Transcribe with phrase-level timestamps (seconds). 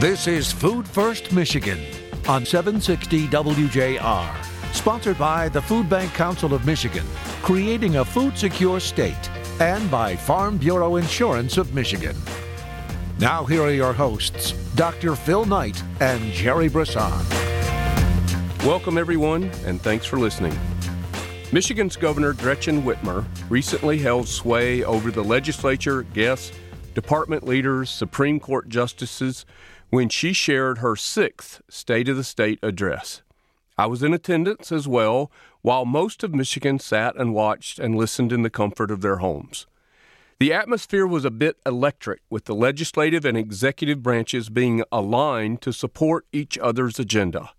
[0.00, 1.78] This is Food First Michigan
[2.26, 7.04] on 760 WJR, sponsored by the Food Bank Council of Michigan,
[7.42, 12.16] creating a food secure state, and by Farm Bureau Insurance of Michigan.
[13.18, 15.14] Now, here are your hosts, Dr.
[15.16, 17.12] Phil Knight and Jerry Brisson.
[18.64, 20.58] Welcome, everyone, and thanks for listening.
[21.52, 26.56] Michigan's Governor Gretchen Whitmer recently held sway over the legislature, guests,
[26.94, 29.44] department leaders, Supreme Court justices
[29.90, 33.22] when she shared her sixth State of the State address.
[33.76, 35.30] I was in attendance as well,
[35.62, 39.66] while most of Michigan sat and watched and listened in the comfort of their homes.
[40.38, 45.72] The atmosphere was a bit electric, with the legislative and executive branches being aligned to
[45.72, 47.50] support each other's agenda.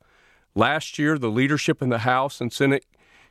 [0.55, 2.85] Last year, the leadership in the House and Senate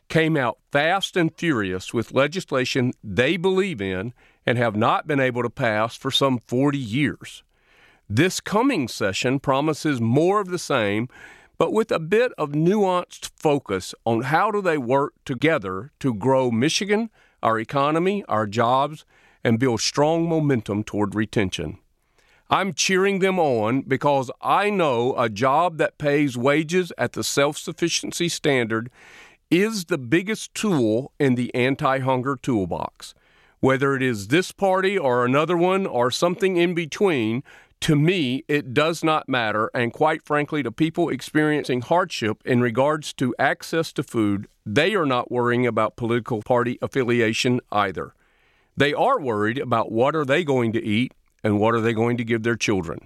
[0.08, 4.12] came out fast and furious with legislation they believe in
[4.44, 7.42] and have not been able to pass for some 40 years.
[8.12, 11.08] This coming session promises more of the same,
[11.58, 16.50] but with a bit of nuanced focus on how do they work together to grow
[16.50, 19.04] Michigan, our economy, our jobs,
[19.44, 21.78] and build strong momentum toward retention.
[22.50, 27.58] I'm cheering them on because I know a job that pays wages at the self
[27.58, 28.90] sufficiency standard
[29.52, 33.14] is the biggest tool in the anti hunger toolbox.
[33.60, 37.44] Whether it is this party or another one or something in between,
[37.80, 39.70] to me, it does not matter.
[39.74, 45.06] And quite frankly, to people experiencing hardship in regards to access to food, they are
[45.06, 48.14] not worrying about political party affiliation either.
[48.76, 52.16] They are worried about what are they going to eat and what are they going
[52.18, 53.00] to give their children.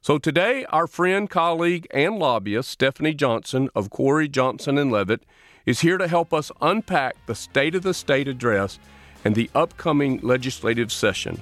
[0.00, 5.24] So today, our friend, colleague, and lobbyist Stephanie Johnson of Corey Johnson and Levitt
[5.64, 8.78] is here to help us unpack the State of the State address
[9.24, 11.40] and the upcoming legislative session,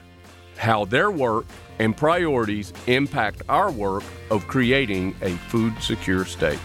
[0.61, 1.47] how their work
[1.79, 6.59] and priorities impact our work of creating a food secure state.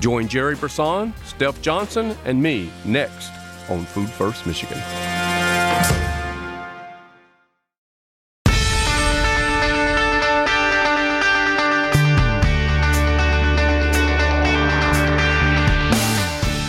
[0.00, 3.30] Join Jerry Brisson, Steph Johnson, and me next
[3.70, 4.78] on Food First Michigan.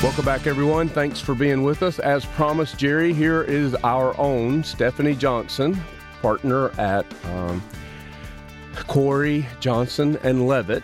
[0.04, 0.90] Welcome back, everyone.
[0.90, 1.98] Thanks for being with us.
[1.98, 5.80] As promised, Jerry, here is our own Stephanie Johnson,
[6.22, 7.64] partner at um,
[8.88, 10.84] Corey Johnson and Levitt,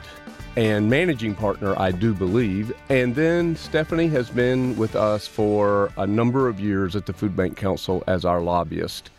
[0.57, 2.73] and managing partner, I do believe.
[2.89, 7.35] And then Stephanie has been with us for a number of years at the Food
[7.35, 9.09] Bank Council as our lobbyist.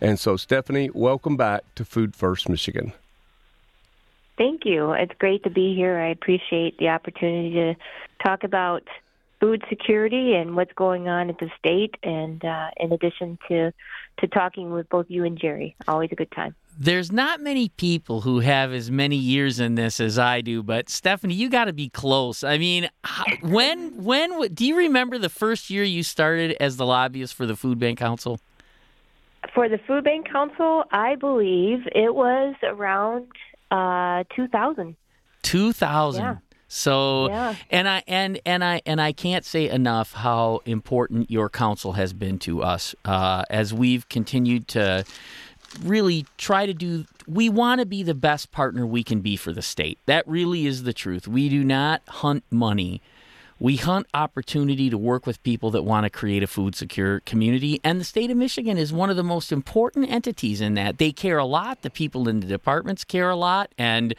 [0.00, 2.92] And so, Stephanie, welcome back to Food First Michigan.
[4.36, 4.92] Thank you.
[4.92, 5.98] It's great to be here.
[5.98, 7.74] I appreciate the opportunity to
[8.20, 8.82] talk about
[9.42, 13.72] food security and what's going on at the state, and uh, in addition to
[14.18, 15.74] to talking with both you and Jerry.
[15.88, 16.54] Always a good time.
[16.78, 20.88] There's not many people who have as many years in this as I do, but
[20.88, 22.44] Stephanie, you got to be close.
[22.44, 22.88] I mean,
[23.42, 27.56] when when do you remember the first year you started as the lobbyist for the
[27.56, 28.38] Food Bank Council?
[29.54, 33.26] For the Food Bank Council, I believe it was around
[33.72, 34.94] uh, 2000.
[35.42, 36.22] 2000.
[36.22, 36.36] Yeah.
[36.74, 37.54] So yeah.
[37.68, 42.14] and I and and I and I can't say enough how important your council has
[42.14, 45.04] been to us uh, as we've continued to
[45.82, 49.52] really try to do we want to be the best partner we can be for
[49.52, 49.98] the state.
[50.06, 51.28] That really is the truth.
[51.28, 53.02] We do not hunt money.
[53.60, 57.80] We hunt opportunity to work with people that want to create a food secure community.
[57.84, 60.98] And the state of Michigan is one of the most important entities in that.
[60.98, 61.82] They care a lot.
[61.82, 63.72] The people in the departments care a lot.
[63.78, 64.14] And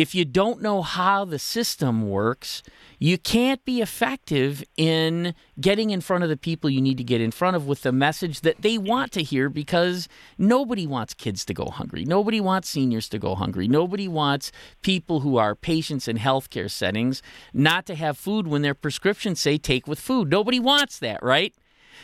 [0.00, 2.62] if you don't know how the system works,
[2.98, 7.20] you can't be effective in getting in front of the people you need to get
[7.20, 11.44] in front of with the message that they want to hear because nobody wants kids
[11.44, 12.06] to go hungry.
[12.06, 13.68] Nobody wants seniors to go hungry.
[13.68, 14.50] Nobody wants
[14.80, 17.22] people who are patients in healthcare settings
[17.52, 20.30] not to have food when their prescriptions say take with food.
[20.30, 21.54] Nobody wants that, right?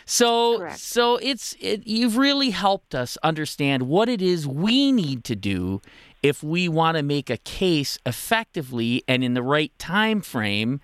[0.05, 0.78] So Correct.
[0.78, 5.81] so it's it, you've really helped us understand what it is we need to do
[6.27, 10.81] if we want to make a case effectively and in the right time frame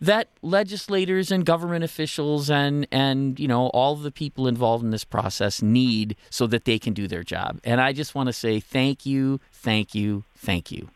[0.00, 5.04] that legislators and government officials and and you know all the people involved in this
[5.04, 7.60] process need so that they can do their job.
[7.64, 10.88] And I just want to say thank you, thank you, thank you.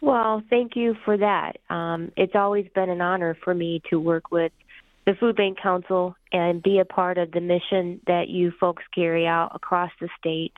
[0.00, 1.58] Well, thank you for that.
[1.68, 4.52] Um, it's always been an honor for me to work with
[5.06, 9.26] the Food Bank Council and be a part of the mission that you folks carry
[9.26, 10.52] out across the state.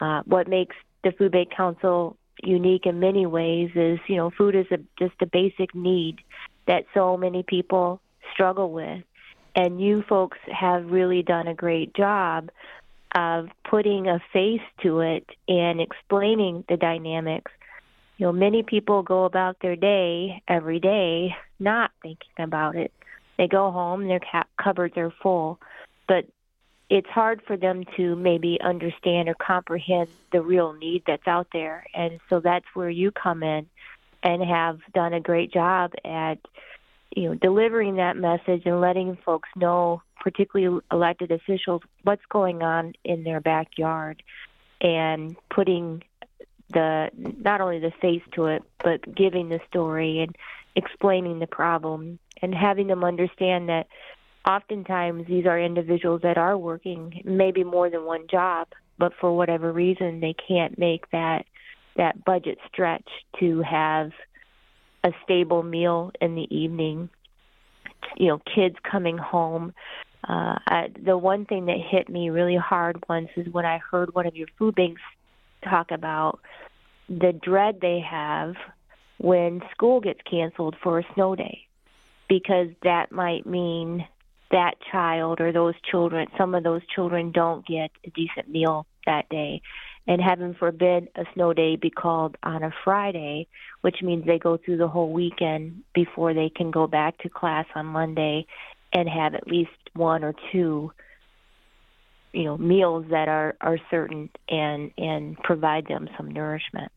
[0.00, 4.54] Uh, what makes the Food Bank Council unique in many ways is, you know, food
[4.54, 6.18] is a, just a basic need
[6.66, 8.00] that so many people
[8.32, 9.02] struggle with.
[9.54, 12.50] And you folks have really done a great job
[13.14, 17.52] of putting a face to it and explaining the dynamics
[18.22, 22.92] you know, many people go about their day every day not thinking about it.
[23.36, 24.20] They go home, their
[24.62, 25.58] cupboards are full,
[26.06, 26.26] but
[26.92, 31.86] it's hard for them to maybe understand or comprehend the real need that's out there.
[31.94, 33.66] And so that's where you come in
[34.22, 36.38] and have done a great job at
[37.16, 42.92] you know delivering that message and letting folks know particularly elected officials what's going on
[43.04, 44.22] in their backyard
[44.82, 46.02] and putting
[46.74, 50.36] the not only the face to it but giving the story and
[50.76, 53.86] explaining the problem and having them understand that
[54.46, 58.68] oftentimes these are individuals that are working maybe more than one job
[58.98, 61.44] but for whatever reason they can't make that
[61.96, 63.06] that budget stretch
[63.38, 64.10] to have
[65.04, 67.08] a stable meal in the evening.
[68.16, 69.72] You know kids coming home.
[70.26, 74.14] Uh I, the one thing that hit me really hard once is when i heard
[74.14, 75.02] one of your food banks
[75.64, 76.40] talk about
[77.08, 78.54] the dread they have
[79.18, 81.66] when school gets canceled for a snow day
[82.28, 84.06] because that might mean
[84.52, 89.28] that child or those children, some of those children don't get a decent meal that
[89.28, 89.62] day.
[90.06, 93.48] And heaven forbid a snow day be called on a Friday,
[93.82, 97.66] which means they go through the whole weekend before they can go back to class
[97.74, 98.46] on Monday
[98.92, 100.92] and have at least one or two
[102.32, 106.90] you know meals that are are certain and and provide them some nourishment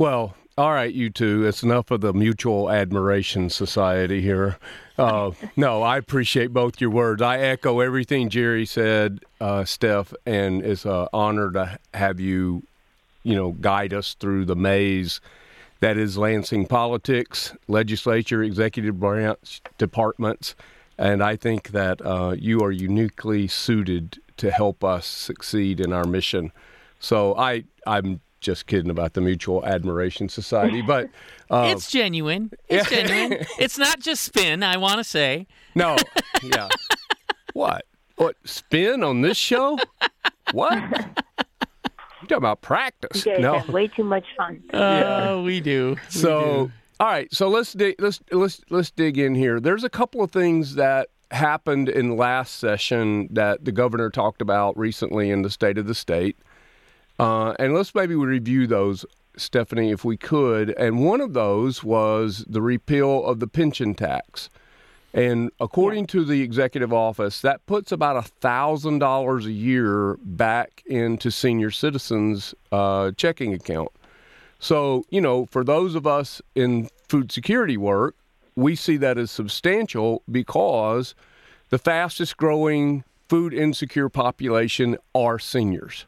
[0.00, 1.46] well all right, you two.
[1.46, 4.58] It's enough of the mutual admiration society here.
[4.98, 7.22] Uh, no, I appreciate both your words.
[7.22, 12.62] I echo everything Jerry said, uh, Steph, and it's an honor to have you,
[13.22, 15.22] you know, guide us through the maze
[15.80, 20.54] that is Lansing politics, legislature, executive branch departments,
[20.98, 26.04] and I think that uh, you are uniquely suited to help us succeed in our
[26.04, 26.52] mission.
[26.98, 31.08] So I, I'm just kidding about the Mutual Admiration Society, but
[31.50, 32.50] uh, it's genuine.
[32.68, 33.06] It's yeah.
[33.06, 33.46] genuine.
[33.58, 34.62] It's not just spin.
[34.62, 35.46] I want to say.
[35.74, 35.96] No.
[36.42, 36.68] Yeah.
[37.52, 37.84] what?
[38.16, 39.78] What spin on this show?
[40.52, 40.72] What?
[40.72, 43.26] You talking about practice?
[43.26, 43.58] You guys no.
[43.58, 44.62] have way too much fun.
[44.72, 45.42] Oh, yeah.
[45.42, 45.96] we do.
[45.96, 46.72] We so, do.
[46.98, 47.30] all right.
[47.34, 47.96] So let's dig.
[48.00, 49.60] Let's let's let's dig in here.
[49.60, 54.78] There's a couple of things that happened in last session that the governor talked about
[54.78, 56.38] recently in the state of the state.
[57.20, 59.04] Uh, and let's maybe review those,
[59.36, 60.70] Stephanie, if we could.
[60.70, 64.48] And one of those was the repeal of the pension tax.
[65.12, 70.82] And according to the executive office, that puts about a thousand dollars a year back
[70.86, 73.90] into senior citizens' uh, checking account.
[74.58, 78.14] So, you know, for those of us in food security work,
[78.56, 81.14] we see that as substantial because
[81.68, 86.06] the fastest growing food insecure population are seniors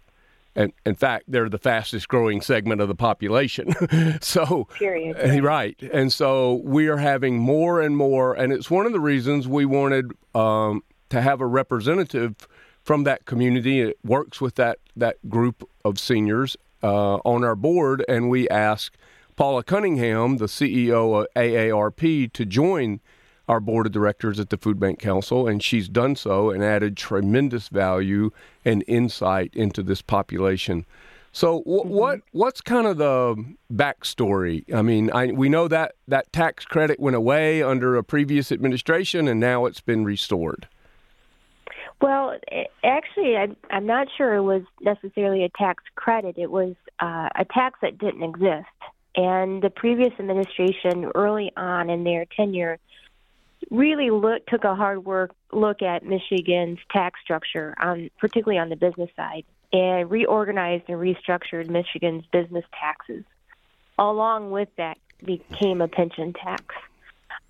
[0.55, 3.73] and in fact, they're the fastest growing segment of the population.
[4.21, 5.17] so, Period.
[5.19, 5.81] Eh, right.
[5.93, 9.65] And so we are having more and more, and it's one of the reasons we
[9.65, 12.35] wanted um, to have a representative
[12.83, 13.81] from that community.
[13.81, 18.97] It works with that, that group of seniors uh, on our board, and we asked
[19.37, 23.01] Paula Cunningham, the CEO of AARP, to join
[23.53, 26.97] our board of directors at the Food Bank Council, and she's done so and added
[26.97, 28.31] tremendous value
[28.65, 30.87] and insight into this population.
[31.33, 31.91] So, w- mm-hmm.
[31.91, 33.37] what what's kind of the
[33.71, 34.65] backstory?
[34.75, 39.29] I mean, I, we know that that tax credit went away under a previous administration,
[39.29, 40.67] and now it's been restored.
[42.01, 42.35] Well,
[42.83, 46.37] actually, I'm, I'm not sure it was necessarily a tax credit.
[46.39, 48.67] It was uh, a tax that didn't exist.
[49.15, 52.79] And the previous administration, early on in their tenure,
[53.71, 58.77] really look took a hard work look at Michigan's tax structure, on, particularly on the
[58.77, 63.25] business side, and reorganized and restructured Michigan's business taxes.
[63.99, 66.65] Along with that, became a pension tax.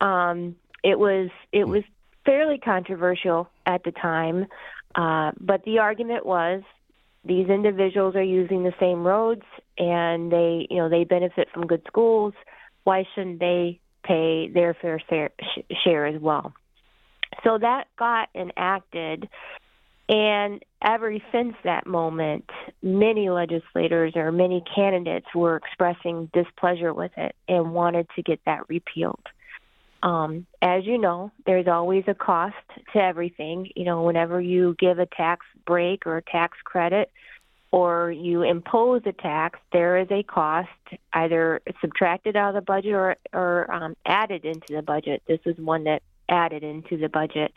[0.01, 1.83] Um, it was it was
[2.25, 4.47] fairly controversial at the time,
[4.95, 6.63] uh, but the argument was
[7.25, 9.45] these individuals are using the same roads
[9.79, 12.35] and they you know they benefit from good schools.
[12.85, 15.01] Why shouldn't they pay their fair
[15.85, 16.53] share as well.
[17.45, 19.29] So that got enacted,
[20.09, 22.45] and ever since that moment,
[22.83, 28.69] many legislators or many candidates were expressing displeasure with it and wanted to get that
[28.69, 29.25] repealed.
[30.03, 32.57] Um, as you know, there's always a cost
[32.93, 33.71] to everything.
[33.77, 37.11] You know, whenever you give a tax break or a tax credit,
[37.73, 40.69] or you impose a tax, there is a cost
[41.15, 45.23] either subtracted out of the budget or, or um, added into the budget.
[45.27, 47.53] This is one that added into the budget.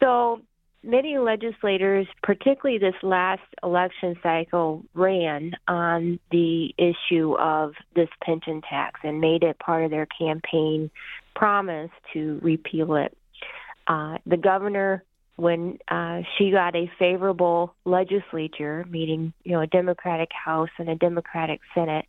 [0.00, 0.40] So
[0.82, 9.00] many legislators, particularly this last election cycle, ran on the issue of this pension tax
[9.04, 10.90] and made it part of their campaign
[11.36, 13.16] promise to repeal it.
[13.86, 15.04] Uh, the governor,
[15.36, 20.94] when uh, she got a favorable legislature, meaning you know a Democratic House and a
[20.94, 22.06] Democratic Senate,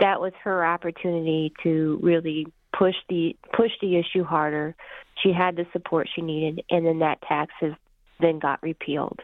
[0.00, 4.74] that was her opportunity to really push the push the issue harder.
[5.22, 7.72] She had the support she needed, and then that tax has
[8.20, 9.20] then got repealed.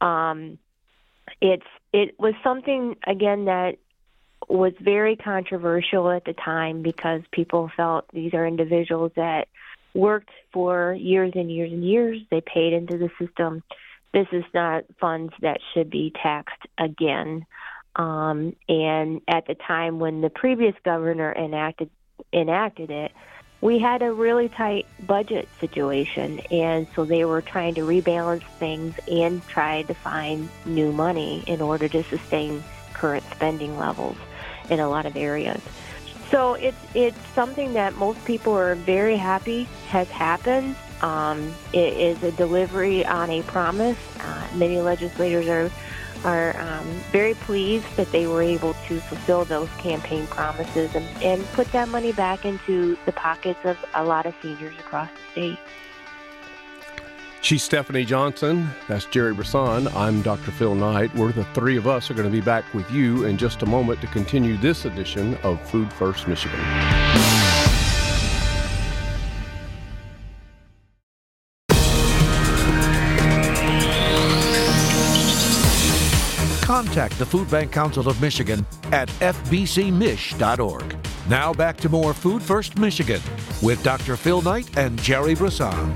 [0.00, 0.58] Um,
[1.40, 3.76] it's it was something again that
[4.48, 9.46] was very controversial at the time because people felt these are individuals that
[9.94, 12.20] worked for years and years and years.
[12.30, 13.62] They paid into the system.
[14.12, 17.46] This is not funds that should be taxed again.
[17.96, 21.90] Um, and at the time when the previous governor enacted
[22.32, 23.12] enacted it,
[23.60, 28.94] we had a really tight budget situation, and so they were trying to rebalance things
[29.10, 34.16] and try to find new money in order to sustain current spending levels
[34.68, 35.60] in a lot of areas.
[36.32, 40.74] So it's it's something that most people are very happy has happened.
[41.02, 43.98] Um, it is a delivery on a promise.
[44.18, 45.70] Uh, many legislators are
[46.24, 51.44] are um, very pleased that they were able to fulfill those campaign promises and, and
[51.52, 55.58] put that money back into the pockets of a lot of seniors across the state.
[57.42, 58.70] She's Stephanie Johnson.
[58.88, 59.88] That's Jerry Brisson.
[59.88, 60.52] I'm Dr.
[60.52, 61.12] Phil Knight.
[61.16, 63.66] We're the three of us are going to be back with you in just a
[63.66, 66.60] moment to continue this edition of Food First Michigan.
[76.72, 80.96] contact the Food Bank Council of Michigan at fbcmich.org.
[81.28, 83.20] Now back to more Food First Michigan
[83.62, 84.16] with Dr.
[84.16, 85.94] Phil Knight and Jerry Brisson.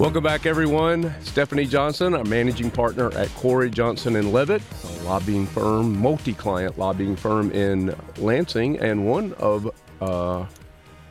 [0.00, 1.14] Welcome back, everyone.
[1.20, 7.16] Stephanie Johnson, a managing partner at Corey Johnson and Levitt, a lobbying firm, multi-client lobbying
[7.16, 9.70] firm in Lansing, and one of
[10.00, 10.46] uh,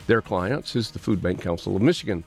[0.07, 2.23] their clients is the Food Bank Council of Michigan.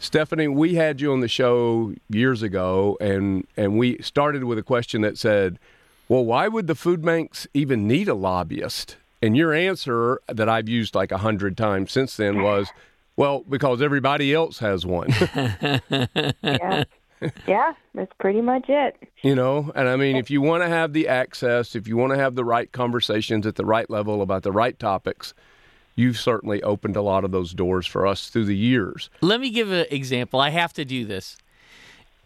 [0.00, 4.64] Stephanie, we had you on the show years ago, and and we started with a
[4.64, 5.60] question that said,
[6.08, 8.96] well, why would the food banks even need a lobbyist?
[9.26, 12.68] And your answer that I've used like a hundred times since then was,
[13.16, 15.08] well, because everybody else has one.
[15.90, 16.84] yeah.
[17.44, 18.96] yeah, that's pretty much it.
[19.22, 22.12] You know, and I mean, if you want to have the access, if you want
[22.12, 25.34] to have the right conversations at the right level about the right topics,
[25.96, 29.10] you've certainly opened a lot of those doors for us through the years.
[29.22, 30.38] Let me give an example.
[30.38, 31.36] I have to do this.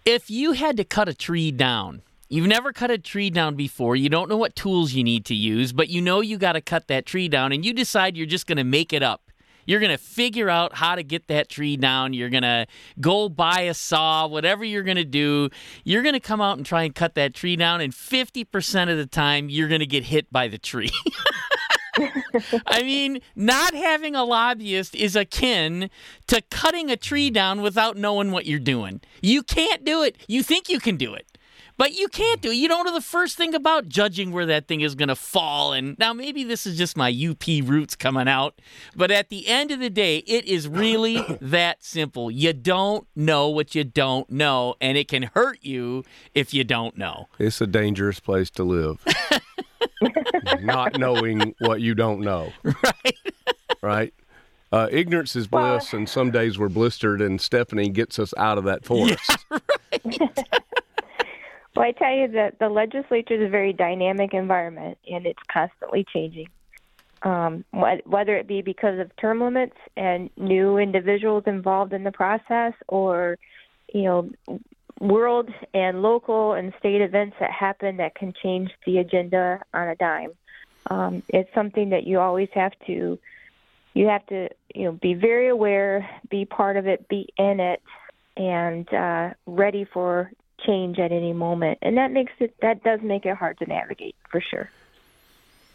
[0.04, 3.96] If you had to cut a tree down, You've never cut a tree down before.
[3.96, 6.60] You don't know what tools you need to use, but you know you got to
[6.60, 9.32] cut that tree down, and you decide you're just going to make it up.
[9.66, 12.14] You're going to figure out how to get that tree down.
[12.14, 12.68] You're going to
[13.00, 15.50] go buy a saw, whatever you're going to do.
[15.82, 18.96] You're going to come out and try and cut that tree down, and 50% of
[18.96, 20.92] the time, you're going to get hit by the tree.
[22.64, 25.90] I mean, not having a lobbyist is akin
[26.28, 29.00] to cutting a tree down without knowing what you're doing.
[29.20, 30.16] You can't do it.
[30.28, 31.26] You think you can do it.
[31.80, 32.56] But you can't do it.
[32.56, 35.72] You don't know the first thing about judging where that thing is going to fall.
[35.72, 38.60] And now maybe this is just my UP roots coming out.
[38.94, 42.30] But at the end of the day, it is really that simple.
[42.30, 46.99] You don't know what you don't know, and it can hurt you if you don't
[46.99, 47.28] know.
[47.38, 49.02] It's a dangerous place to live.
[50.60, 52.52] Not knowing what you don't know.
[52.62, 53.18] Right.
[53.82, 54.14] right.
[54.70, 58.64] Uh, ignorance is bliss, and some days we're blistered, and Stephanie gets us out of
[58.64, 59.38] that forest.
[59.50, 59.58] Yeah,
[59.92, 60.49] right.
[61.80, 66.04] Well, I tell you that the legislature is a very dynamic environment, and it's constantly
[66.12, 66.49] changing.
[67.22, 72.75] Um, whether it be because of term limits and new individuals involved in the process,
[72.87, 73.38] or
[73.94, 74.30] you know,
[75.00, 79.96] world and local and state events that happen that can change the agenda on a
[79.96, 80.32] dime.
[80.90, 83.18] Um, it's something that you always have to
[83.94, 87.80] you have to you know be very aware, be part of it, be in it,
[88.37, 90.30] and uh, ready for
[90.67, 94.17] change at any moment, and that makes it that does make it hard to navigate
[94.31, 94.71] for sure.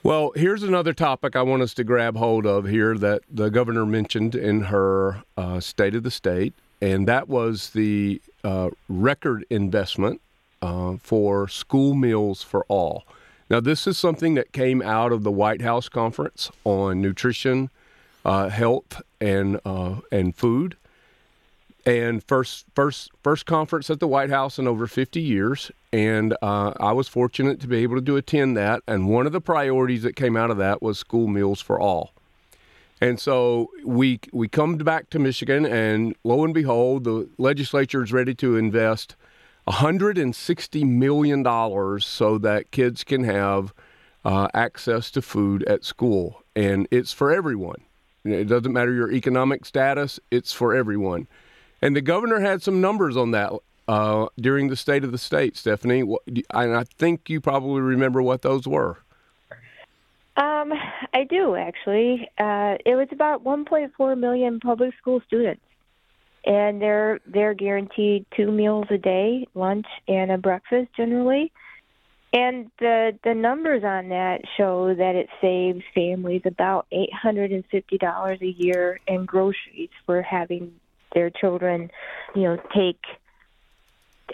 [0.04, 3.88] Well, here's another topic I want us to grab hold of here that the governor
[3.88, 10.22] mentioned in her uh, State of the State, and that was the uh, record investment
[10.62, 13.04] uh, for school meals for all.
[13.50, 17.70] Now, this is something that came out of the White House conference on nutrition,
[18.24, 20.77] uh, health, and uh, and food
[21.86, 26.74] and first first first conference at the White House in over 50 years, and uh,
[26.80, 28.82] I was fortunate to be able to attend that.
[28.88, 32.13] And one of the priorities that came out of that was school meals for all.
[33.01, 38.12] And so we we come back to Michigan, and lo and behold, the legislature is
[38.12, 39.15] ready to invest
[39.68, 41.44] $160 million
[42.01, 43.74] so that kids can have
[44.24, 46.42] uh, access to food at school.
[46.56, 47.82] And it's for everyone.
[48.24, 51.27] It doesn't matter your economic status, it's for everyone.
[51.82, 53.51] And the governor had some numbers on that
[53.88, 56.01] uh, during the State of the State, Stephanie.
[56.53, 58.98] And I think you probably remember what those were.
[60.38, 60.74] Um,
[61.13, 62.29] I do actually.
[62.38, 65.62] Uh, it was about 1.4 million public school students,
[66.46, 71.53] and they're they're guaranteed two meals a day, lunch and a breakfast generally.
[72.34, 77.63] And the the numbers on that show that it saves families about eight hundred and
[77.72, 80.74] fifty dollars a year in groceries for having
[81.15, 81.89] their children,
[82.36, 83.00] you know, take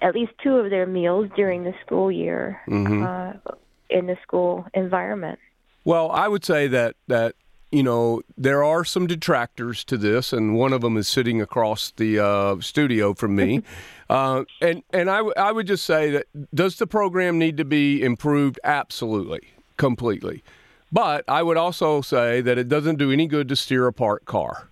[0.01, 3.03] at least two of their meals during the school year mm-hmm.
[3.03, 3.53] uh,
[3.89, 5.39] in the school environment.
[5.85, 7.35] Well, I would say that that
[7.71, 11.91] you know there are some detractors to this, and one of them is sitting across
[11.91, 13.63] the uh, studio from me.
[14.09, 17.65] uh, and and I, w- I would just say that does the program need to
[17.65, 18.59] be improved?
[18.63, 19.41] Absolutely,
[19.77, 20.43] completely.
[20.91, 24.25] But I would also say that it doesn't do any good to steer a parked
[24.25, 24.70] car.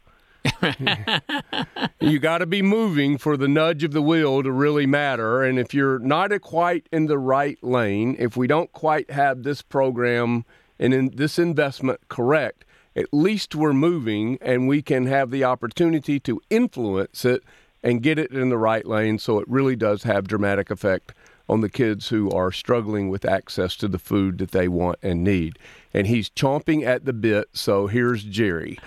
[2.00, 5.44] You got to be moving for the nudge of the wheel to really matter.
[5.44, 9.62] And if you're not quite in the right lane, if we don't quite have this
[9.62, 10.46] program
[10.80, 12.66] and in this investment correct,
[12.96, 17.44] at least we're moving and we can have the opportunity to influence it
[17.84, 21.14] and get it in the right lane so it really does have dramatic effect
[21.50, 25.24] on the kids who are struggling with access to the food that they want and
[25.24, 25.58] need.
[25.94, 28.78] And he's chomping at the bit, so here's Jerry.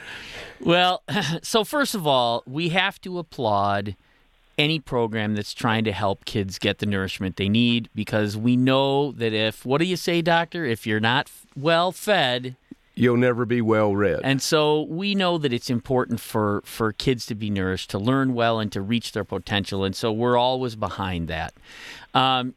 [0.61, 1.02] Well,
[1.42, 3.97] so first of all, we have to applaud
[4.59, 9.11] any program that's trying to help kids get the nourishment they need because we know
[9.12, 10.64] that if, what do you say, doctor?
[10.64, 12.54] If you're not well fed,
[12.95, 14.21] you'll never be well read.
[14.23, 18.35] And so we know that it's important for for kids to be nourished, to learn
[18.35, 19.85] well, and to reach their potential.
[19.85, 21.54] And so we're always behind that.
[22.14, 22.54] Um,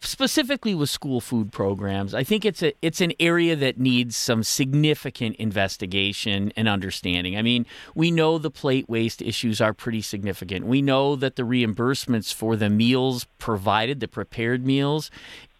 [0.00, 4.42] specifically with school food programs, I think it's a it's an area that needs some
[4.42, 7.36] significant investigation and understanding.
[7.36, 10.66] I mean, we know the plate waste issues are pretty significant.
[10.66, 15.10] We know that the reimbursements for the meals provided, the prepared meals,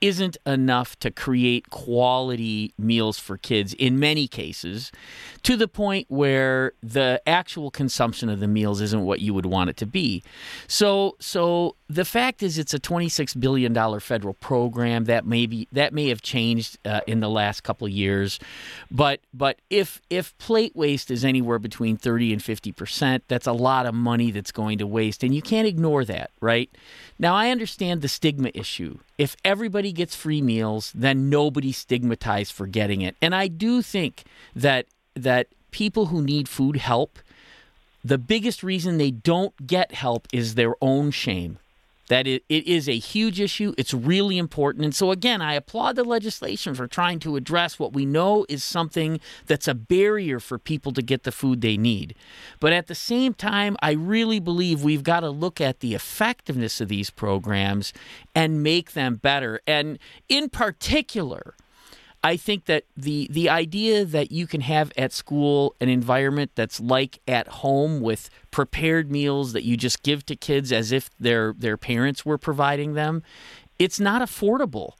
[0.00, 4.92] isn't enough to create quality meals for kids in many cases
[5.42, 9.70] to the point where the actual consumption of the meals isn't what you would want
[9.70, 10.22] it to be.
[10.66, 15.04] So so the fact is it's a 26 billion dollar federal program.
[15.04, 18.38] That may be, that may have changed uh, in the last couple of years.
[18.90, 23.86] But but if if plate waste is anywhere between 30 and 50% that's a lot
[23.86, 26.70] of money that's going to waste and you can't ignore that right?
[27.18, 28.98] Now I understand the stigma issue.
[29.16, 33.16] If everybody gets free meals then nobody's stigmatized for getting it.
[33.22, 34.24] And I do think
[34.54, 37.18] that that people who need food help
[38.04, 41.58] the biggest reason they don't get help is their own shame
[42.08, 43.72] that it, is a huge issue.
[43.78, 44.84] It's really important.
[44.84, 48.64] And so, again, I applaud the legislation for trying to address what we know is
[48.64, 52.14] something that's a barrier for people to get the food they need.
[52.60, 56.80] But at the same time, I really believe we've got to look at the effectiveness
[56.80, 57.92] of these programs
[58.34, 59.60] and make them better.
[59.66, 61.54] And in particular,
[62.22, 66.80] I think that the the idea that you can have at school an environment that's
[66.80, 71.54] like at home with prepared meals that you just give to kids as if their
[71.56, 73.22] their parents were providing them,
[73.78, 74.92] it's not affordable.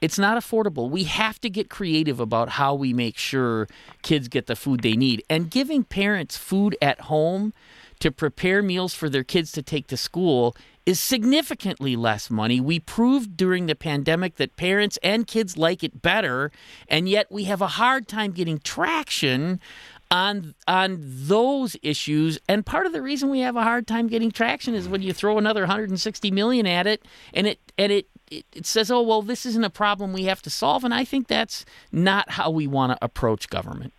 [0.00, 0.88] It's not affordable.
[0.88, 3.66] We have to get creative about how we make sure
[4.02, 5.24] kids get the food they need.
[5.28, 7.52] And giving parents food at home
[7.98, 10.54] to prepare meals for their kids to take to school
[10.88, 12.62] is significantly less money.
[12.62, 16.50] We proved during the pandemic that parents and kids like it better,
[16.88, 19.60] and yet we have a hard time getting traction
[20.10, 24.30] on on those issues and part of the reason we have a hard time getting
[24.30, 27.02] traction is when you throw another 160 million at it
[27.34, 30.40] and it and it it, it says oh well this isn't a problem we have
[30.40, 33.92] to solve and I think that's not how we want to approach government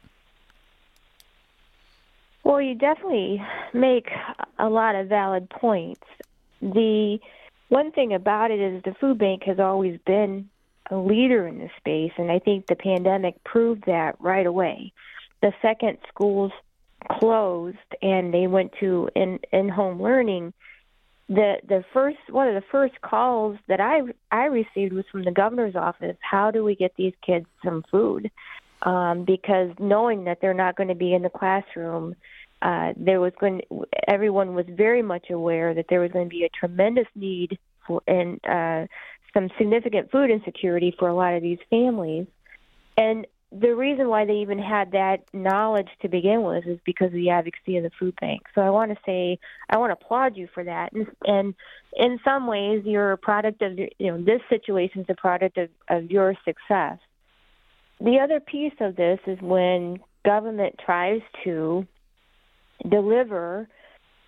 [2.50, 4.10] well, you definitely make
[4.58, 6.02] a lot of valid points.
[6.62, 7.20] The
[7.70, 10.50] one thing about it is the food bank has always been
[10.90, 14.92] a leader in this space, and I think the pandemic proved that right away.
[15.42, 16.52] The second schools
[17.08, 20.54] closed and they went to in in home learning,
[21.28, 25.32] the the first one of the first calls that I I received was from the
[25.32, 26.18] governor's office.
[26.22, 28.32] How do we get these kids some food?
[28.82, 32.16] Um, because knowing that they're not going to be in the classroom
[32.62, 33.62] uh, there was going
[34.08, 38.02] everyone was very much aware that there was going to be a tremendous need for
[38.08, 38.86] and uh,
[39.34, 42.28] some significant food insecurity for a lot of these families.
[42.98, 47.14] And the reason why they even had that knowledge to begin with is because of
[47.14, 48.42] the advocacy of the food bank.
[48.54, 50.92] So I want to say I want to applaud you for that.
[50.94, 51.56] And, and
[51.94, 55.70] in some ways, you're a product of you know this situation is a product of,
[55.90, 57.00] of your success.
[58.02, 61.88] The other piece of this is when government tries to
[62.88, 63.68] deliver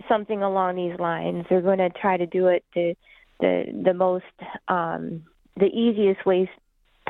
[0.07, 2.95] something along these lines, they're going to try to do it the
[3.39, 4.25] the the most
[4.67, 5.23] um,
[5.57, 6.47] the easiest ways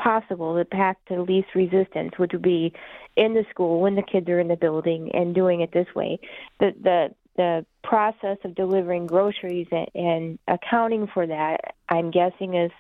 [0.01, 2.73] possible, the path to least resistance, which would be
[3.15, 6.19] in the school when the kids are in the building and doing it this way.
[6.59, 12.71] The the the process of delivering groceries and, and accounting for that, I'm guessing, is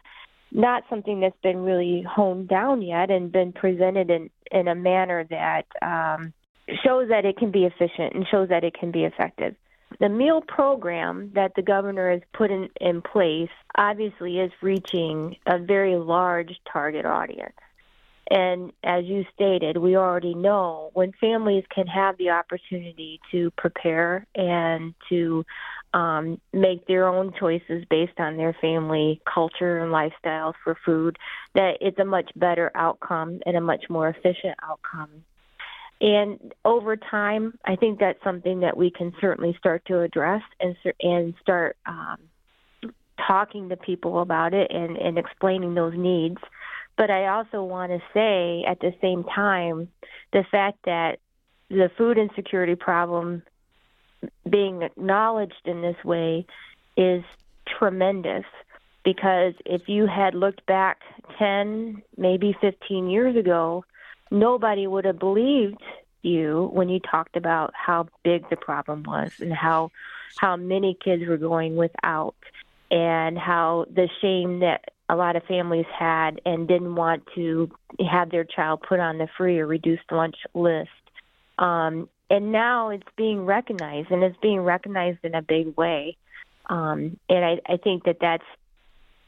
[0.51, 5.25] not something that's been really honed down yet and been presented in in a manner
[5.29, 6.33] that um,
[6.83, 9.55] shows that it can be efficient and shows that it can be effective.
[9.99, 15.59] The meal program that the governor has put in, in place obviously is reaching a
[15.59, 17.55] very large target audience.
[18.29, 24.25] And as you stated, we already know when families can have the opportunity to prepare
[24.33, 25.45] and to
[25.93, 31.17] um, make their own choices based on their family culture and lifestyle for food,
[31.55, 35.25] that it's a much better outcome and a much more efficient outcome
[36.01, 40.75] and over time, I think that's something that we can certainly start to address and
[40.99, 42.17] and start um,
[43.27, 46.39] talking to people about it and, and explaining those needs.
[46.97, 49.89] But I also want to say at the same time
[50.33, 51.19] the fact that
[51.69, 53.43] the food insecurity problem
[54.49, 56.47] being acknowledged in this way
[56.97, 57.23] is
[57.79, 58.43] tremendous
[59.03, 60.99] because if you had looked back
[61.37, 63.83] 10, maybe 15 years ago,
[64.31, 65.81] nobody would have believed
[66.23, 69.91] you when you talked about how big the problem was and how
[70.37, 72.35] how many kids were going without
[72.89, 77.69] and how the shame that a lot of families had and didn't want to
[78.09, 80.89] have their child put on the free or reduced lunch list.
[81.59, 86.15] Um, and now it's being recognized, and it's being recognized in a big way.
[86.67, 88.45] Um, and I, I think that that's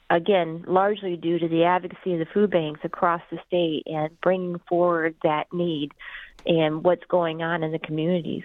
[0.10, 4.60] again, largely due to the advocacy of the food banks across the state and bringing
[4.68, 5.92] forward that need
[6.46, 8.44] and what's going on in the communities.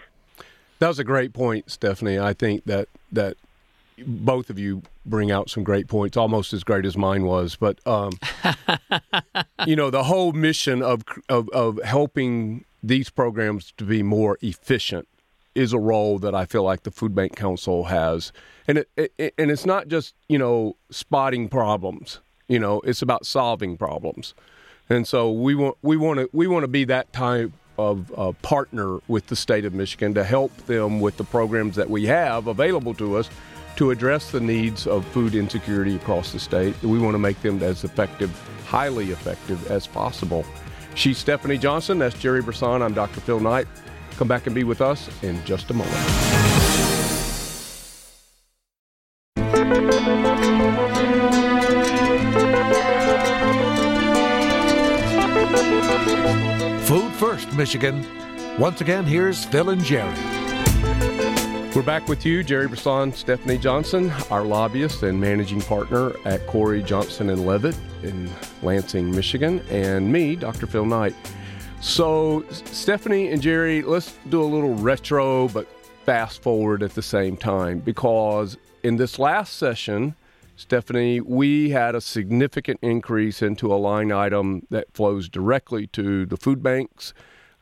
[0.79, 2.19] That was a great point, Stephanie.
[2.19, 3.37] I think that that
[4.07, 7.57] both of you bring out some great points, almost as great as mine was.
[7.57, 8.13] But um,
[9.67, 15.09] you know, the whole mission of, of of helping these programs to be more efficient
[15.59, 18.33] is a role that I feel like the Food Bank Council has,
[18.69, 22.21] and it, it, and it's not just you know spotting problems.
[22.47, 24.35] You know, it's about solving problems,
[24.89, 28.33] and so we want we want to we want to be that type of uh,
[28.43, 32.47] partner with the state of Michigan to help them with the programs that we have
[32.47, 33.29] available to us
[33.77, 36.75] to address the needs of food insecurity across the state.
[36.83, 38.31] We want to make them as effective,
[38.67, 40.45] highly effective as possible.
[40.97, 42.01] She's Stephanie Johnson.
[42.01, 42.83] That's Jerry Brisson.
[42.83, 43.21] I'm Dr.
[43.21, 43.69] Phil Knight.
[44.19, 45.95] Come back and be with us in just a moment.
[56.85, 58.05] Food First, Michigan.
[58.59, 60.13] Once again, here's Phil and Jerry.
[61.77, 66.83] We're back with you, Jerry Brisson, Stephanie Johnson, our lobbyist and managing partner at Corey
[66.83, 68.29] Johnson and Levitt in
[68.65, 70.67] Lansing, Michigan, and me, Dr.
[70.67, 71.15] Phil Knight.
[71.81, 75.67] So, Stephanie and Jerry, let's do a little retro but
[76.05, 80.15] fast forward at the same time because in this last session,
[80.57, 86.37] Stephanie, we had a significant increase into a line item that flows directly to the
[86.37, 87.15] food banks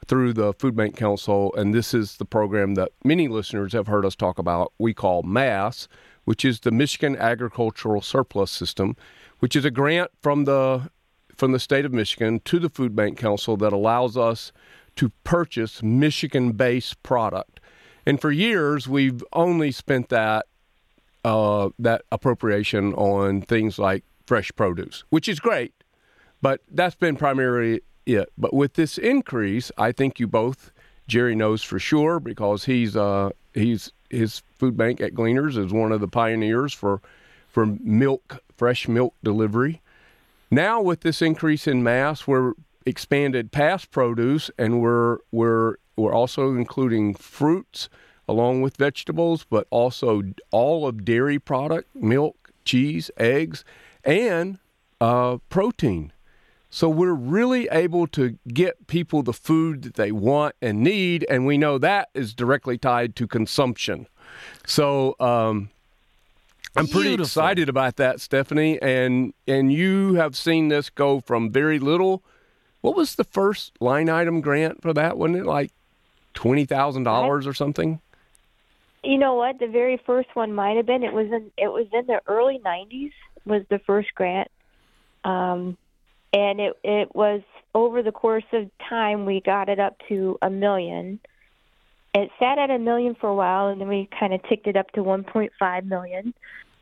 [0.06, 1.54] through the Food Bank Council.
[1.54, 4.72] And this is the program that many listeners have heard us talk about.
[4.78, 5.88] We call MASS,
[6.24, 8.96] which is the Michigan Agricultural Surplus System,
[9.40, 10.90] which is a grant from the
[11.36, 14.52] from the state of Michigan to the Food Bank Council that allows us
[14.96, 17.60] to purchase Michigan based product.
[18.06, 20.46] And for years, we've only spent that
[21.24, 25.74] uh, that appropriation on things like fresh produce, which is great,
[26.40, 28.32] but that's been primarily it.
[28.38, 30.70] But with this increase, I think you both,
[31.08, 35.92] Jerry knows for sure because he's uh, he's his food bank at Gleaners is one
[35.92, 37.00] of the pioneers for
[37.48, 39.80] for milk, fresh milk delivery.
[40.50, 42.52] Now with this increase in MASS, we're
[42.84, 47.88] expanded past produce and we're we're we're also including fruits
[48.28, 53.64] along with vegetables, but also all of dairy product, milk, cheese, eggs,
[54.04, 54.58] and
[55.00, 56.12] uh, protein.
[56.68, 61.46] So we're really able to get people the food that they want and need, and
[61.46, 64.08] we know that is directly tied to consumption.
[64.66, 65.70] So um,
[66.76, 67.24] I'm pretty Beautiful.
[67.24, 68.80] excited about that, Stephanie.
[68.82, 72.22] And and you have seen this go from very little
[72.82, 75.18] What was the first line item grant for that?
[75.18, 75.72] Wasn't it like
[76.34, 78.00] twenty thousand dollars or something?
[79.02, 79.58] You know what?
[79.58, 81.02] The very first one might have been.
[81.02, 83.12] It was in it was in the early '90s.
[83.44, 84.50] Was the first grant,
[85.24, 85.76] um,
[86.32, 87.42] and it it was
[87.74, 91.20] over the course of time we got it up to a million.
[92.14, 94.76] It sat at a million for a while, and then we kind of ticked it
[94.76, 96.34] up to 1.5 million,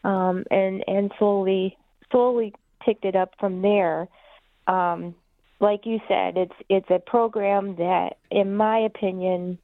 [0.05, 1.77] um, and and slowly
[2.11, 2.53] slowly
[2.85, 4.09] ticked it up from there.
[4.67, 5.15] Um,
[5.61, 9.59] like you said, it's it's a program that, in my opinion,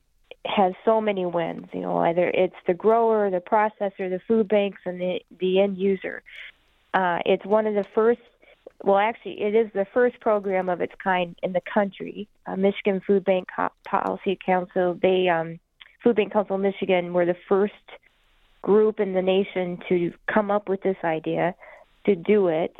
[0.46, 1.66] has so many wins.
[1.72, 5.78] You know, either it's the grower, the processor, the food banks, and the the end
[5.78, 6.22] user.
[6.94, 8.20] Uh, it's one of the first.
[8.82, 12.28] Well, actually, it is the first program of its kind in the country.
[12.46, 13.48] Uh, Michigan Food Bank
[13.86, 15.60] Policy Council, they um,
[16.02, 17.74] Food Bank Council of Michigan were the first
[18.62, 21.54] group in the nation to come up with this idea
[22.06, 22.74] to do it.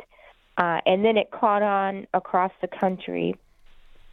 [0.57, 3.35] Uh, and then it caught on across the country.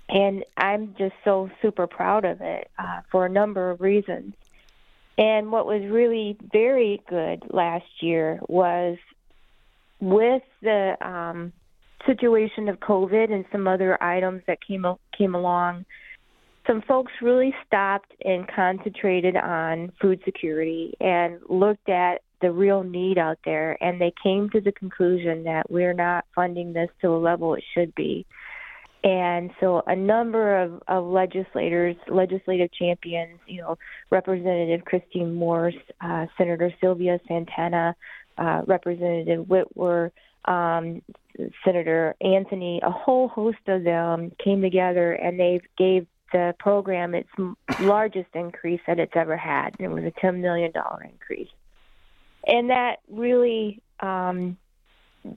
[0.09, 4.35] And I'm just so super proud of it uh, for a number of reasons.
[5.19, 8.97] And what was really very good last year was
[10.01, 11.53] with the um,
[12.07, 15.85] situation of COVID and some other items that came came along.
[16.69, 23.17] Some folks really stopped and concentrated on food security and looked at the real need
[23.17, 27.17] out there, and they came to the conclusion that we're not funding this to a
[27.17, 28.27] level it should be.
[29.03, 33.79] And so a number of, of legislators, legislative champions, you know,
[34.11, 37.97] Representative Christine Morse, uh, Senator Sylvia Santana,
[38.37, 40.11] uh, Representative Witwer,
[40.45, 41.01] um,
[41.65, 47.29] Senator Anthony, a whole host of them came together and they gave the program its
[47.81, 49.77] largest increase that it's ever had.
[49.79, 50.73] It was a $10 million
[51.05, 51.49] increase
[52.49, 54.57] and that really um,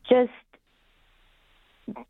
[0.09, 0.31] just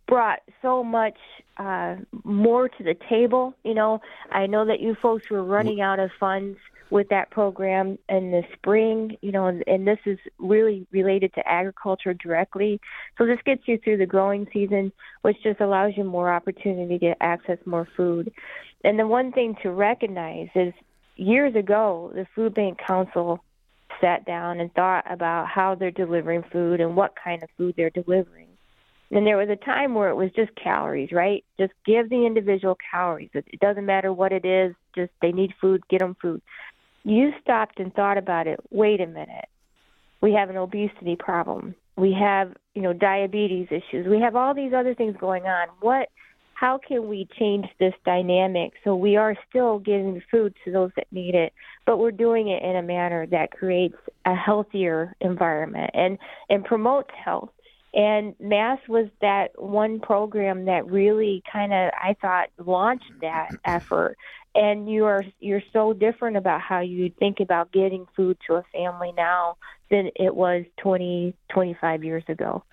[0.07, 1.17] brought so much
[1.57, 3.55] uh, more to the table.
[3.63, 6.57] You know, I know that you folks were running out of funds
[6.91, 11.47] with that program in the spring, you know, and, and this is really related to
[11.47, 12.81] agriculture directly.
[13.17, 14.91] So this gets you through the growing season,
[15.21, 18.33] which just allows you more opportunity to access more food.
[18.83, 20.73] And the one thing to recognize is
[21.15, 23.43] years ago, the Food Bank Council
[23.99, 27.91] sat down and thought about how they're delivering food and what kind of food they're
[27.91, 28.47] delivering.
[29.11, 31.43] And there was a time where it was just calories, right?
[31.59, 33.29] Just give the individual calories.
[33.33, 36.41] It doesn't matter what it is, just they need food, get them food.
[37.03, 38.59] You stopped and thought about it.
[38.69, 39.49] Wait a minute.
[40.21, 41.75] We have an obesity problem.
[41.97, 44.07] We have, you know, diabetes issues.
[44.07, 45.67] We have all these other things going on.
[45.81, 46.09] What
[46.61, 51.07] how can we change this dynamic so we are still giving food to those that
[51.11, 51.53] need it,
[51.87, 53.95] but we're doing it in a manner that creates
[54.25, 56.19] a healthier environment and,
[56.51, 57.49] and promotes health.
[57.95, 64.15] And MASS was that one program that really kind of, I thought, launched that effort.
[64.53, 68.63] And you are you're so different about how you think about getting food to a
[68.71, 69.57] family now
[69.89, 72.63] than it was 20, 25 years ago.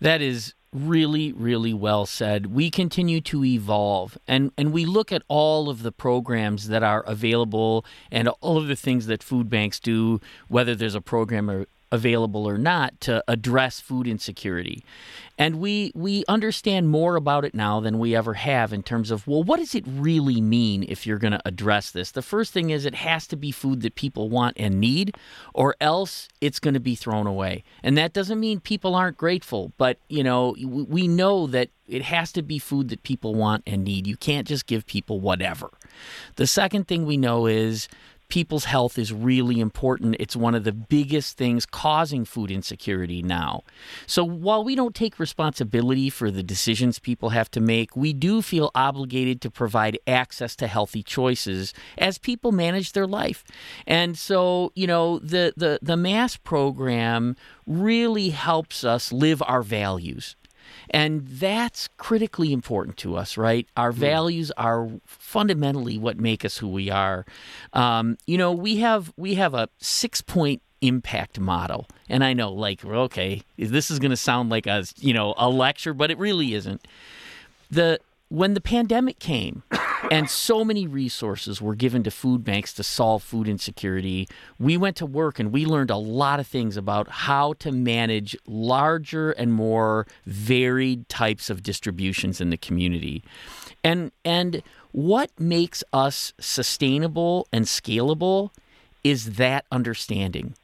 [0.00, 2.46] That is really really well said.
[2.46, 7.02] We continue to evolve and and we look at all of the programs that are
[7.02, 11.66] available and all of the things that food banks do whether there's a program or
[11.90, 14.84] available or not to address food insecurity.
[15.38, 19.26] And we we understand more about it now than we ever have in terms of
[19.26, 22.10] well what does it really mean if you're going to address this?
[22.10, 25.16] The first thing is it has to be food that people want and need
[25.54, 27.62] or else it's going to be thrown away.
[27.82, 32.32] And that doesn't mean people aren't grateful, but you know, we know that it has
[32.32, 34.06] to be food that people want and need.
[34.06, 35.70] You can't just give people whatever.
[36.36, 37.88] The second thing we know is
[38.28, 40.16] people's health is really important.
[40.20, 43.62] It's one of the biggest things causing food insecurity now.
[44.06, 48.42] So while we don't take responsibility for the decisions people have to make, we do
[48.42, 53.44] feel obligated to provide access to healthy choices as people manage their life.
[53.86, 57.36] And so, you know, the the the MASS program
[57.66, 60.36] really helps us live our values.
[60.90, 63.66] And that's critically important to us, right?
[63.76, 64.00] Our hmm.
[64.00, 67.24] values are fundamentally what make us who we are.
[67.72, 72.52] Um, you know, we have we have a six point impact model, and I know,
[72.52, 76.18] like, okay, this is going to sound like a you know a lecture, but it
[76.18, 76.86] really isn't.
[77.70, 79.62] The when the pandemic came
[80.10, 84.96] and so many resources were given to food banks to solve food insecurity, we went
[84.96, 89.52] to work and we learned a lot of things about how to manage larger and
[89.52, 93.22] more varied types of distributions in the community.
[93.82, 94.62] And and
[94.92, 98.50] what makes us sustainable and scalable
[99.04, 100.54] is that understanding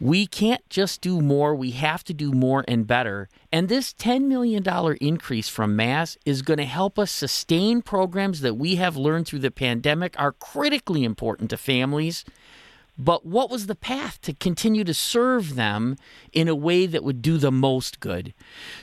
[0.00, 3.28] We can't just do more, we have to do more and better.
[3.50, 4.64] And this $10 million
[5.00, 9.40] increase from MASS is going to help us sustain programs that we have learned through
[9.40, 12.24] the pandemic are critically important to families
[12.98, 15.96] but what was the path to continue to serve them
[16.32, 18.34] in a way that would do the most good?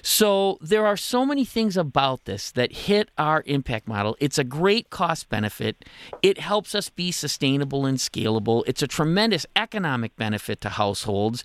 [0.01, 4.15] So there are so many things about this that hit our impact model.
[4.21, 5.83] It's a great cost benefit.
[6.21, 8.63] It helps us be sustainable and scalable.
[8.65, 11.43] It's a tremendous economic benefit to households.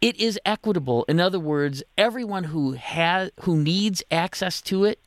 [0.00, 1.04] It is equitable.
[1.08, 5.00] In other words, everyone who has who needs access to it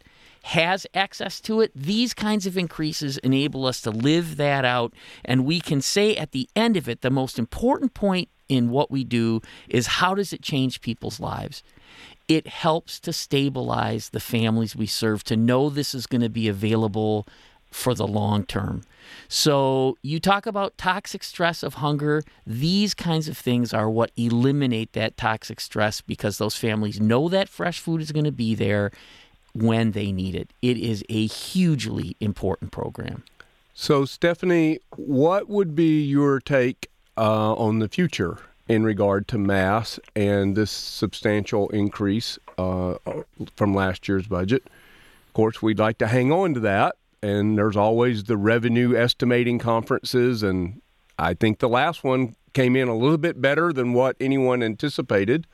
[0.49, 4.91] has access to it, these kinds of increases enable us to live that out.
[5.23, 8.89] And we can say at the end of it, the most important point in what
[8.89, 11.61] we do is how does it change people's lives?
[12.27, 16.47] It helps to stabilize the families we serve to know this is going to be
[16.47, 17.27] available
[17.69, 18.81] for the long term.
[19.27, 22.23] So, you talk about toxic stress of hunger.
[22.45, 27.49] These kinds of things are what eliminate that toxic stress because those families know that
[27.49, 28.91] fresh food is going to be there
[29.53, 30.51] when they need it.
[30.61, 33.23] It is a hugely important program.
[33.73, 39.99] So, Stephanie, what would be your take uh, on the future in regard to MASS
[40.15, 42.95] and this substantial increase uh,
[43.55, 44.63] from last year's budget?
[45.27, 49.59] Of course, we'd like to hang on to that, and there's always the revenue estimating
[49.59, 50.81] conferences, and
[51.17, 55.47] I think the last one came in a little bit better than what anyone anticipated.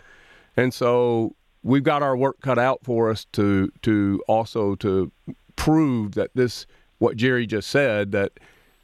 [0.57, 5.11] And so we've got our work cut out for us to to also to
[5.57, 6.65] prove that this
[6.99, 8.31] what Jerry just said that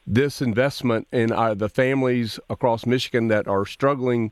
[0.06, 4.32] this investment in our, the families across Michigan that are struggling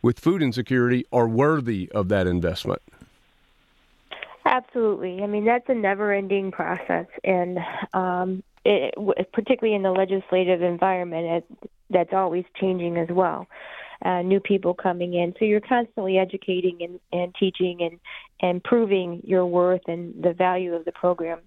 [0.00, 2.80] with food insecurity are worthy of that investment.
[4.44, 5.22] Absolutely.
[5.22, 7.58] I mean, that's a never-ending process, and
[7.92, 8.94] um, it,
[9.32, 13.46] particularly in the legislative environment, it, that's always changing as well
[14.04, 15.34] uh, new people coming in.
[15.38, 17.98] So you're constantly educating and, and teaching and,
[18.40, 21.40] and proving your worth and the value of the program.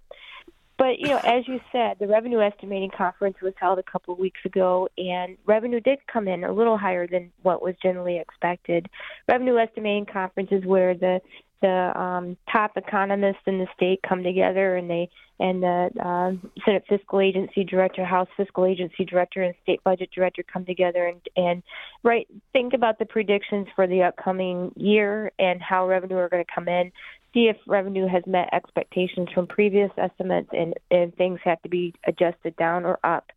[0.77, 4.19] But you know, as you said, the revenue estimating conference was held a couple of
[4.19, 8.89] weeks ago, and revenue did come in a little higher than what was generally expected.
[9.27, 11.21] Revenue estimating conference is where the
[11.61, 16.83] the um, top economists in the state come together and they and the uh, Senate
[16.87, 21.63] Fiscal Agency Director, House Fiscal Agency Director, and State Budget Director come together and and
[22.03, 26.51] right think about the predictions for the upcoming year and how revenue are going to
[26.53, 26.91] come in.
[27.33, 31.93] See if revenue has met expectations from previous estimates and and things have to be
[32.05, 33.31] adjusted down or up.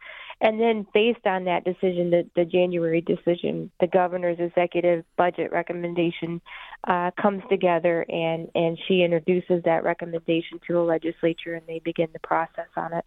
[0.44, 6.42] And then, based on that decision, the, the January decision, the governor's executive budget recommendation
[6.86, 12.08] uh, comes together, and and she introduces that recommendation to the legislature, and they begin
[12.12, 13.06] the process on it.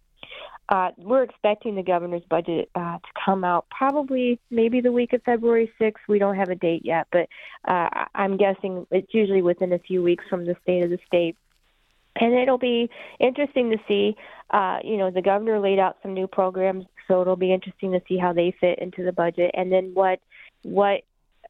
[0.68, 5.22] Uh, we're expecting the governor's budget uh, to come out probably maybe the week of
[5.22, 5.94] February 6th.
[6.08, 7.28] We don't have a date yet, but
[7.66, 11.36] uh, I'm guessing it's usually within a few weeks from the state of the state
[12.20, 14.16] and it'll be interesting to see.
[14.50, 18.02] Uh, you know, the governor laid out some new programs, so it'll be interesting to
[18.06, 20.20] see how they fit into the budget, and then what
[20.62, 21.02] what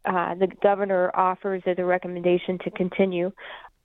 [0.04, 3.32] uh, the governor offers as a recommendation to continue.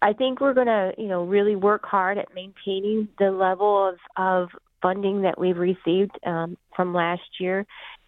[0.01, 3.97] I think we're going to, you know, really work hard at maintaining the level of
[4.15, 4.49] of
[4.81, 7.65] funding that we've received um, from last year,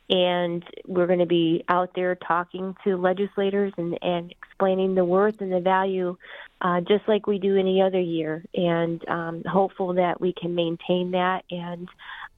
[0.10, 5.42] and we're going to be out there talking to legislators and, and explaining the worth
[5.42, 6.16] and the value
[6.62, 8.44] uh, just like we do any other year.
[8.54, 11.88] And um, hopeful that we can maintain that and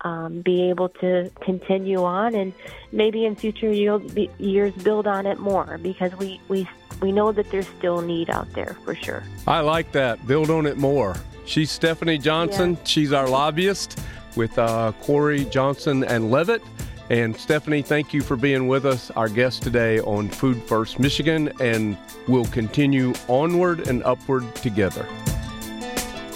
[0.01, 2.53] um, be able to continue on and
[2.91, 6.67] maybe in future years build on it more because we, we,
[7.01, 9.23] we know that there's still need out there for sure.
[9.47, 10.25] I like that.
[10.27, 11.15] Build on it more.
[11.45, 12.73] She's Stephanie Johnson.
[12.73, 12.83] Yeah.
[12.83, 13.99] She's our lobbyist
[14.36, 16.62] with uh, Corey Johnson and Levitt.
[17.10, 21.53] And Stephanie, thank you for being with us, our guest today on Food First Michigan,
[21.62, 25.07] and we'll continue onward and upward together.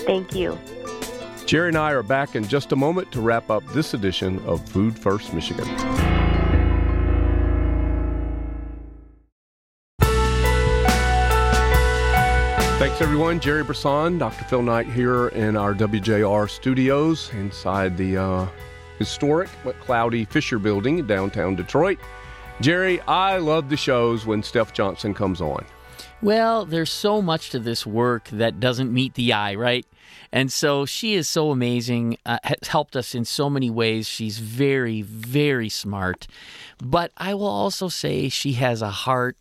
[0.06, 0.58] Thank you.
[1.52, 4.66] Jerry and I are back in just a moment to wrap up this edition of
[4.70, 5.66] Food First Michigan.
[12.80, 13.42] Thanks, everyone.
[13.42, 14.46] Jerry Brisson, Dr.
[14.46, 18.48] Phil Knight here in our WJR studios inside the uh,
[18.98, 22.00] historic but cloudy Fisher Building in downtown Detroit.
[22.62, 25.66] Jerry, I love the shows when Steph Johnson comes on.
[26.22, 29.88] Well, there's so much to this work that doesn't meet the eye, right?
[30.32, 34.08] And so she is so amazing, uh, has helped us in so many ways.
[34.08, 36.28] She's very, very smart.
[36.78, 39.36] But I will also say she has a heart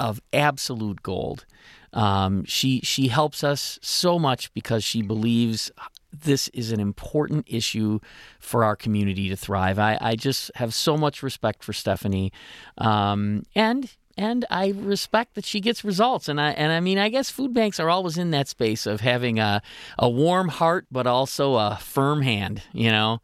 [0.00, 1.46] of absolute gold.
[1.92, 5.70] Um, she she helps us so much because she believes
[6.12, 8.00] this is an important issue
[8.40, 9.78] for our community to thrive.
[9.78, 12.32] I, I just have so much respect for Stephanie,
[12.78, 16.28] um, and and I respect that she gets results.
[16.28, 19.00] And I and I mean, I guess food banks are always in that space of
[19.00, 19.62] having a
[19.98, 22.62] a warm heart, but also a firm hand.
[22.72, 23.20] You know.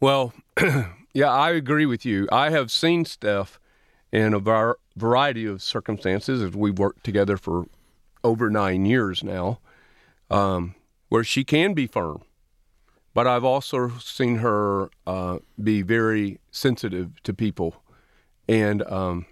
[0.00, 0.32] Well,
[1.14, 2.28] yeah, I agree with you.
[2.30, 3.58] I have seen Steph
[4.12, 7.66] in a var- variety of circumstances as we've worked together for
[8.22, 9.58] over nine years now,
[10.30, 10.74] um,
[11.08, 12.22] where she can be firm.
[13.12, 17.82] But I've also seen her uh, be very sensitive to people.
[18.48, 19.26] And, um,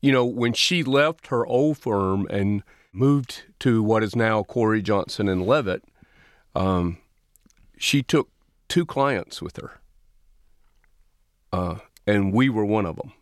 [0.00, 4.82] you know, when she left her old firm and moved to what is now Corey
[4.82, 5.84] Johnson and Levitt,
[6.54, 6.98] um,
[7.76, 8.28] she took
[8.68, 9.80] two clients with her.
[11.52, 11.76] Uh,
[12.06, 13.12] and we were one of them.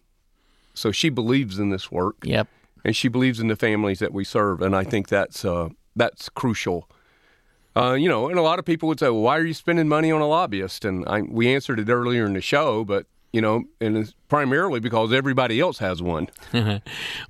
[0.74, 2.16] So she believes in this work.
[2.22, 2.46] Yep.
[2.84, 6.28] And she believes in the families that we serve, and I think that's uh, that's
[6.28, 6.88] crucial.
[7.76, 9.88] Uh, you know, and a lot of people would say, "Well, why are you spending
[9.88, 13.40] money on a lobbyist?" And I, we answered it earlier in the show, but you
[13.40, 16.28] know, and it's primarily because everybody else has one.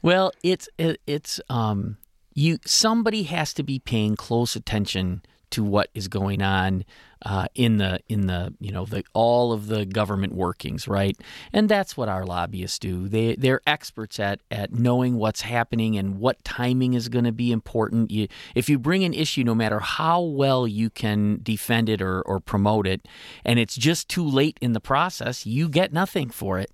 [0.02, 1.96] well, it's it's um,
[2.34, 6.84] you somebody has to be paying close attention to what is going on
[7.22, 11.16] uh, in the in the you know the all of the government workings, right?
[11.52, 13.08] And that's what our lobbyists do.
[13.08, 17.50] They they're experts at at knowing what's happening and what timing is going to be
[17.50, 18.10] important.
[18.10, 22.22] You, if you bring an issue, no matter how well you can defend it or,
[22.22, 23.06] or promote it,
[23.44, 26.70] and it's just too late in the process, you get nothing for it.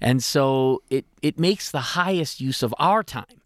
[0.00, 3.42] And so it it makes the highest use of our time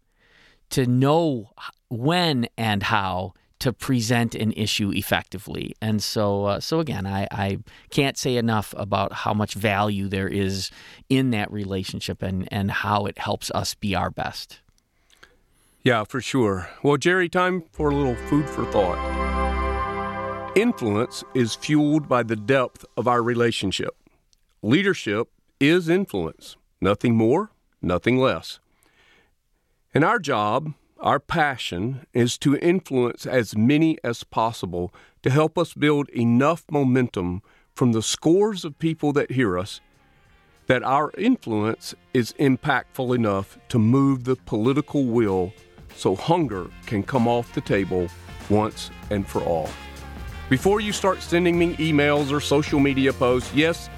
[0.69, 1.51] to know
[1.89, 5.73] when and how to present an issue effectively.
[5.81, 10.27] And so, uh, so again, I, I can't say enough about how much value there
[10.27, 10.71] is
[11.09, 14.59] in that relationship and, and how it helps us be our best.
[15.83, 16.69] Yeah, for sure.
[16.83, 18.97] Well, Jerry, time for a little food for thought.
[20.57, 23.95] Influence is fueled by the depth of our relationship.
[24.63, 25.27] Leadership
[25.59, 27.51] is influence, nothing more,
[27.81, 28.59] nothing less.
[29.93, 34.93] And our job our passion is to influence as many as possible
[35.23, 37.41] to help us build enough momentum
[37.73, 39.81] from the scores of people that hear us
[40.67, 45.53] that our influence is impactful enough to move the political will
[45.95, 48.07] so hunger can come off the table
[48.49, 49.69] once and for all.
[50.49, 53.89] Before you start sending me emails or social media posts, yes,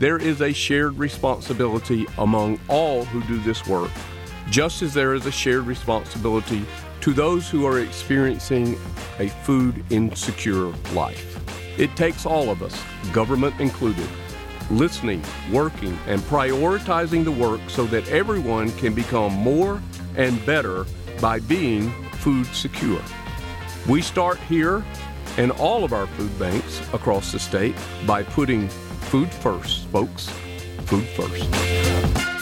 [0.00, 3.90] there is a shared responsibility among all who do this work
[4.50, 6.64] just as there is a shared responsibility
[7.00, 8.76] to those who are experiencing
[9.18, 11.38] a food insecure life.
[11.78, 12.82] It takes all of us,
[13.12, 14.08] government included,
[14.70, 15.22] listening,
[15.52, 19.80] working, and prioritizing the work so that everyone can become more
[20.16, 20.86] and better
[21.20, 23.02] by being food secure.
[23.88, 24.84] We start here
[25.36, 27.76] and all of our food banks across the state
[28.06, 30.28] by putting food first, folks.
[30.86, 32.27] Food first.